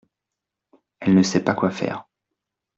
Elle 0.99 1.13
ne 1.13 1.21
sait 1.21 1.43
pas 1.43 1.53
quoi 1.53 1.69
faire. 1.69 2.07